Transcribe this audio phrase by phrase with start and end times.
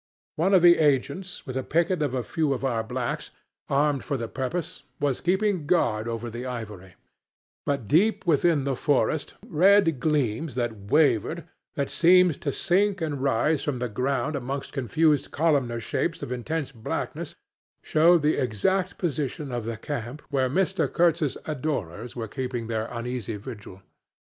[0.35, 3.29] One of the agents with a picket of a few of our blacks,
[3.69, 6.95] armed for the purpose, was keeping guard over the ivory;
[7.67, 13.61] but deep within the forest, red gleams that wavered, that seemed to sink and rise
[13.61, 17.35] from the ground amongst confused columnar shapes of intense blackness,
[17.83, 20.91] showed the exact position of the camp where Mr.
[20.91, 23.83] Kurtz's adorers were keeping their uneasy vigil.